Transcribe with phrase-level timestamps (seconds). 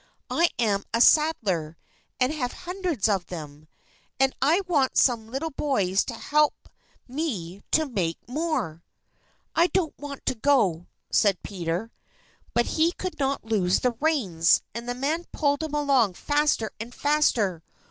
[0.31, 1.77] I am a saddler,
[2.19, 3.67] and have hundreds of them.
[4.19, 6.69] And I want some little boys to help
[7.07, 8.83] me to make more."
[9.55, 11.91] "I don't want to go," said Peter.
[12.55, 16.95] But he could not loose the reins, and the man pulled him along faster and
[16.95, 17.61] faster.